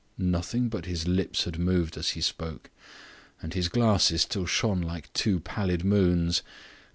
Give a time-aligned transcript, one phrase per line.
[0.17, 2.71] Nothing but his lips had moved as he spoke,
[3.39, 6.41] and his glasses still shone like two pallid moons.